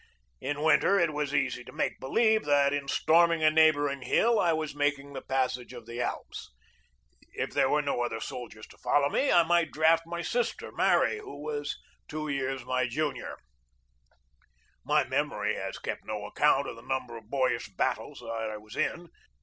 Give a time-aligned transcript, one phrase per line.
[0.39, 4.51] In winter it was easy to make believe that in storming a neighboring hill I
[4.51, 6.49] was making the passage of the Alps.
[7.33, 11.19] If there were no other soldiers to follow me, I might draft my sister Mary,
[11.19, 11.77] who was
[12.07, 13.35] two years my junior.
[13.37, 18.21] 6 GEORGE DEWEY My memory has kept no account of the number of boyish battles
[18.21, 19.09] that I was in.